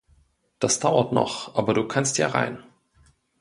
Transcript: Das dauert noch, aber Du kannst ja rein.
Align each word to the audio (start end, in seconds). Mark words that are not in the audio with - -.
Das 0.57 0.79
dauert 0.79 1.11
noch, 1.13 1.53
aber 1.53 1.75
Du 1.75 1.87
kannst 1.87 2.17
ja 2.17 2.25
rein. 2.29 2.63